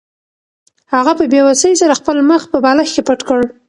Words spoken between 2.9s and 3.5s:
کې پټ کړ.